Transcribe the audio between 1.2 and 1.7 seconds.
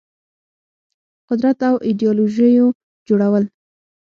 قدرت